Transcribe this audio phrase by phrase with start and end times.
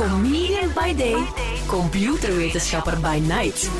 [0.00, 1.26] Comedian by day,
[1.66, 3.70] computerwetenschapper by night.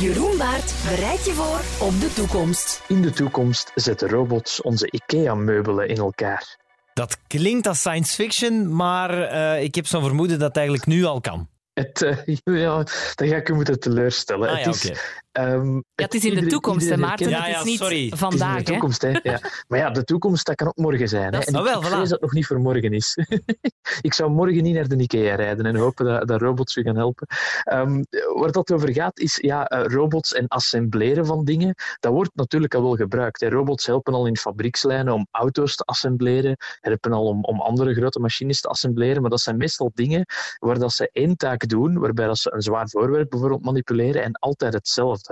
[0.00, 2.82] Jeroen Baert bereidt je voor op de toekomst.
[2.88, 6.56] In de toekomst zetten robots onze IKEA-meubelen in elkaar.
[6.92, 11.04] Dat klinkt als science fiction, maar uh, ik heb zo'n vermoeden dat het eigenlijk nu
[11.04, 11.48] al kan.
[11.72, 12.84] Het, uh, ja,
[13.14, 14.48] dan ga ik u moeten teleurstellen.
[14.48, 15.00] Ah, ja, het, is, okay.
[15.38, 17.28] Um, ja, het is in de toekomst, hè, Maarten.
[17.28, 18.12] Ja, ja, het is niet sorry.
[18.14, 18.28] vandaag.
[18.30, 19.18] Het is in de toekomst, hè.
[19.22, 19.40] Ja.
[19.68, 21.34] Maar ja, de toekomst, dat kan ook morgen zijn.
[21.34, 21.40] Hè.
[21.40, 21.88] En wel, ik voilà.
[21.88, 23.18] vrees dat het nog niet voor morgen is.
[24.08, 26.96] ik zou morgen niet naar de IKEA rijden en hopen dat, dat robots u gaan
[26.96, 27.26] helpen.
[27.72, 31.74] Um, waar dat over gaat, is ja, uh, robots en assembleren van dingen.
[32.00, 33.40] Dat wordt natuurlijk al wel gebruikt.
[33.40, 33.48] Hè.
[33.48, 38.20] Robots helpen al in fabriekslijnen om auto's te assembleren, helpen al om, om andere grote
[38.20, 40.24] machines te assembleren, maar dat zijn meestal dingen
[40.58, 44.32] waar dat ze één taak doen, waarbij dat ze een zwaar voorwerp bijvoorbeeld manipuleren en
[44.32, 45.29] altijd hetzelfde.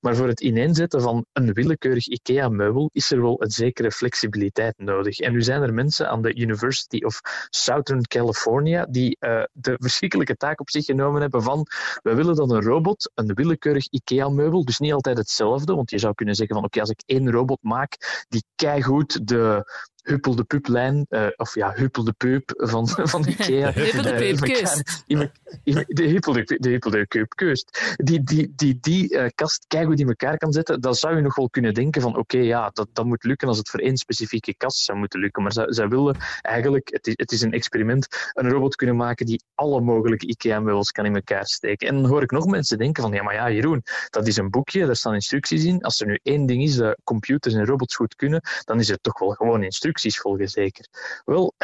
[0.00, 5.18] Maar voor het ineenzetten van een willekeurig IKEA-meubel is er wel een zekere flexibiliteit nodig.
[5.18, 10.36] En nu zijn er mensen aan de University of Southern California die uh, de verschrikkelijke
[10.36, 11.66] taak op zich genomen hebben van
[12.02, 16.14] we willen dan een robot, een willekeurig IKEA-meubel, dus niet altijd hetzelfde, want je zou
[16.14, 19.64] kunnen zeggen van oké, als ik één robot maak die keigoed de
[20.02, 23.72] Huppel de Puuplijn, uh, of ja, Huppel de Puup van, van Ikea.
[23.74, 25.04] Huppel de Puupkeust.
[25.06, 27.64] De Huppel de, de, Huppel de.
[27.96, 31.34] Die, die, die, die uh, kast keigoed in elkaar kan zetten, dan zou je nog
[31.34, 33.96] wel kunnen denken van oké, okay, ja, dat, dat moet lukken als het voor één
[33.96, 35.42] specifieke kast zou moeten lukken.
[35.42, 39.26] Maar zij, zij willen eigenlijk, het is, het is een experiment, een robot kunnen maken
[39.26, 41.88] die alle mogelijke IKEA-meubels kan in elkaar steken.
[41.88, 44.50] En dan hoor ik nog mensen denken van ja, maar ja, Jeroen, dat is een
[44.50, 45.82] boekje, daar staan instructies in.
[45.82, 49.02] Als er nu één ding is dat computers en robots goed kunnen, dan is het
[49.02, 50.86] toch wel gewoon instructies volgen, zeker.
[51.24, 51.54] Wel,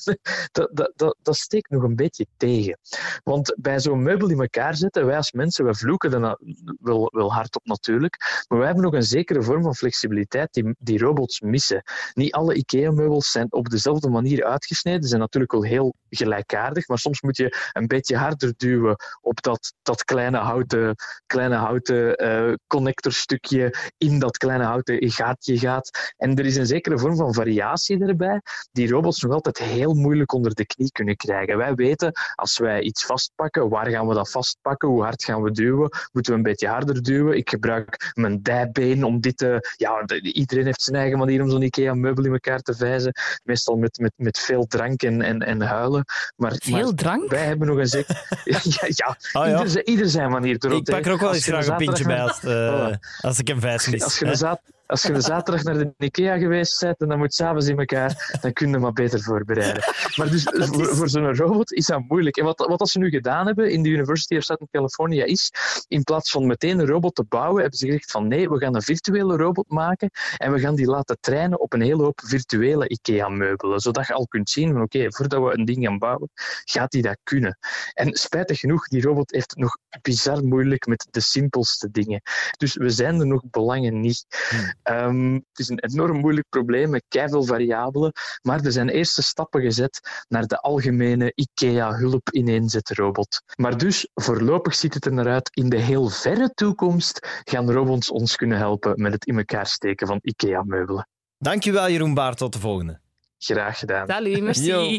[0.52, 2.78] dat, dat, dat, dat steekt nog een beetje tegen.
[3.22, 6.38] Want bij zo'n meubel in elkaar zetten, wij als mensen, wij vloeken er
[6.80, 10.74] wel, wel hard op natuurlijk, maar wij hebben nog een zekere vorm van flexibiliteit die,
[10.78, 11.82] die robots missen.
[12.12, 16.98] Niet alle IKEA-meubels zijn op dezelfde manier uitgesneden, Ze zijn natuurlijk wel heel gelijkaardig, maar
[16.98, 20.94] soms moet je een beetje harder duwen op dat, dat kleine houten,
[21.26, 26.12] kleine houten uh, connectorstukje in dat kleine houten gaatje gaat.
[26.16, 28.40] En er is een zekere vorm van variatie erbij,
[28.72, 31.56] die robots nog altijd heel moeilijk onder de knie kunnen krijgen.
[31.56, 34.88] Wij weten, als wij iets vastpakken, waar gaan we dat vastpakken?
[34.88, 35.90] Hoe hard gaan we duwen?
[36.12, 37.36] Moeten we een beetje harder duwen?
[37.36, 39.74] Ik gebruik mijn dijbeen om dit te...
[39.76, 43.12] Ja, iedereen heeft zijn eigen manier om zo'n IKEA-meubel in elkaar te vijzen.
[43.42, 46.04] Meestal met, met, met veel drank en, en, en huilen.
[46.36, 47.30] Maar, veel maar drank?
[47.30, 48.22] Wij hebben nog een zeker...
[48.44, 49.64] ja, ja, ja, oh, ja.
[49.64, 50.54] Ieder, ieder, zijn manier.
[50.54, 53.60] Ik pak er ook wel eens graag een pintje bij als, uh, als ik een
[53.60, 54.02] vijs mis.
[54.02, 54.60] Als je zaad
[54.94, 58.38] als je een zaterdag naar de IKEA geweest bent en dan moet s'avonds in elkaar,
[58.40, 59.82] dan kun je maar beter voorbereiden.
[60.16, 62.36] Maar dus voor, voor zo'n robot is dat moeilijk.
[62.36, 65.52] En wat, wat ze nu gedaan hebben in de University of Southern California is,
[65.88, 68.74] in plaats van meteen een robot te bouwen, hebben ze gezegd van nee, we gaan
[68.74, 72.88] een virtuele robot maken en we gaan die laten trainen op een hele hoop virtuele
[72.88, 73.80] IKEA-meubelen.
[73.80, 76.30] Zodat je al kunt zien van oké, okay, voordat we een ding gaan bouwen,
[76.64, 77.58] gaat die dat kunnen.
[77.92, 82.20] En spijtig genoeg, die robot heeft het nog bizar moeilijk met de simpelste dingen.
[82.56, 84.26] Dus we zijn er nog belangen niet.
[84.48, 84.74] Hmm.
[84.90, 88.12] Um, het is een enorm moeilijk probleem met keiveel variabelen,
[88.42, 93.42] maar er zijn eerste stappen gezet naar de algemene IKEA-hulp ineenzetrobot.
[93.56, 98.10] Maar dus, voorlopig ziet het er naar uit, in de heel verre toekomst gaan robots
[98.10, 101.08] ons kunnen helpen met het in elkaar steken van IKEA-meubelen.
[101.38, 103.00] Dankjewel Jeroen Baart, tot de volgende.
[103.38, 104.06] Graag gedaan.
[104.06, 104.64] Salut, merci.
[104.64, 104.98] Yo.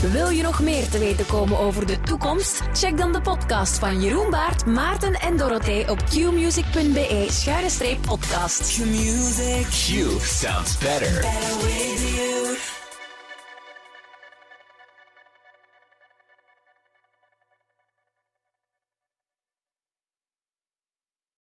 [0.00, 2.62] Wil je nog meer te weten komen over de toekomst?
[2.72, 8.76] Check dan de podcast van Jeroen Baart, Maarten en Dorothee op qmusic.be-podcast.
[8.76, 9.66] Q-Music.
[9.66, 11.20] Q sounds better.
[11.20, 12.45] Better with you.